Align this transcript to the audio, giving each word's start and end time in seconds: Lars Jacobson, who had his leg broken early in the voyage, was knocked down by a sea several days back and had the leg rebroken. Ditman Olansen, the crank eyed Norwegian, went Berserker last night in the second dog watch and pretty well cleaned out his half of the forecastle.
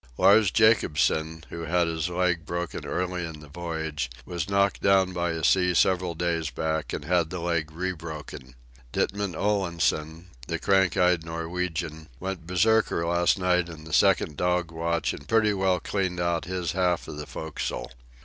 Lars 0.17 0.49
Jacobson, 0.49 1.43
who 1.51 1.65
had 1.65 1.85
his 1.85 2.09
leg 2.09 2.43
broken 2.43 2.87
early 2.87 3.23
in 3.23 3.39
the 3.39 3.47
voyage, 3.47 4.09
was 4.25 4.49
knocked 4.49 4.81
down 4.81 5.13
by 5.13 5.29
a 5.29 5.43
sea 5.43 5.75
several 5.75 6.15
days 6.15 6.49
back 6.49 6.91
and 6.91 7.05
had 7.05 7.29
the 7.29 7.37
leg 7.39 7.71
rebroken. 7.71 8.55
Ditman 8.93 9.35
Olansen, 9.35 10.29
the 10.47 10.57
crank 10.57 10.97
eyed 10.97 11.23
Norwegian, 11.23 12.09
went 12.19 12.47
Berserker 12.47 13.05
last 13.05 13.37
night 13.37 13.69
in 13.69 13.83
the 13.83 13.93
second 13.93 14.37
dog 14.37 14.71
watch 14.71 15.13
and 15.13 15.27
pretty 15.27 15.53
well 15.53 15.79
cleaned 15.79 16.19
out 16.19 16.45
his 16.45 16.71
half 16.71 17.07
of 17.07 17.17
the 17.17 17.27
forecastle. 17.27 17.91